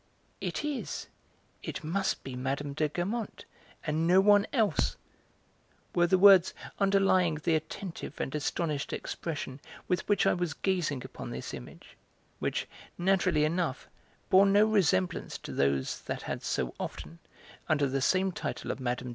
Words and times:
"It 0.41 0.65
is, 0.65 1.05
it 1.61 1.83
must 1.83 2.23
be 2.23 2.35
Mme. 2.35 2.71
de 2.73 2.89
Guermantes, 2.89 3.45
and 3.85 4.07
no 4.07 4.19
one 4.19 4.47
else!" 4.51 4.97
were 5.93 6.07
the 6.07 6.17
words 6.17 6.55
underlying 6.79 7.35
the 7.35 7.53
attentive 7.55 8.19
and 8.19 8.33
astonished 8.33 8.93
expression 8.93 9.59
with 9.87 10.09
which 10.09 10.25
I 10.25 10.33
was 10.33 10.55
gazing 10.55 11.05
upon 11.05 11.29
this 11.29 11.53
image, 11.53 11.95
which, 12.39 12.67
naturally 12.97 13.43
enough, 13.45 13.87
bore 14.31 14.47
no 14.47 14.65
resemblance 14.65 15.37
to 15.37 15.51
those 15.53 16.01
that 16.01 16.23
had 16.23 16.41
so 16.41 16.73
often, 16.79 17.19
under 17.69 17.85
the 17.85 18.01
same 18.01 18.31
title 18.31 18.71
of 18.71 18.79
'Mme. 18.79 18.95